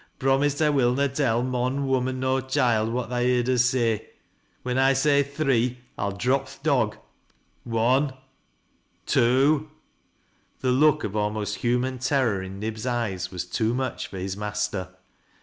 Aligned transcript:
Promise 0.17 0.55
ta 0.57 0.71
will 0.71 0.95
na 0.95 1.05
tell 1.05 1.43
mon, 1.43 1.85
woman, 1.85 2.19
nor 2.21 2.41
choild, 2.41 2.91
what 2.91 3.09
tha 3.09 3.21
heerd 3.21 3.47
us 3.47 3.65
say. 3.65 4.09
When 4.63 4.79
I 4.79 4.93
say 4.93 5.21
'three,' 5.21 5.77
I'll 5.95 6.13
drop 6.17 6.47
th' 6.49 6.63
dog. 6.63 6.97
One— 7.65 8.13
two 9.15 9.69
—"The 10.61 10.71
look 10.71 11.03
of 11.03 11.15
almost 11.15 11.57
human 11.57 11.99
terror 11.99 12.41
in 12.41 12.59
Nib's 12.59 12.87
eyes 12.87 13.29
was 13.31 13.45
too 13.45 13.75
much 13.75 14.07
for 14.07 14.17
his 14.17 14.35
master. 14.35 14.89